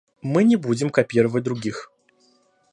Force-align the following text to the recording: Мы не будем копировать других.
Мы 0.23 0.43
не 0.43 0.55
будем 0.55 0.89
копировать 0.89 1.43
других. 1.43 1.91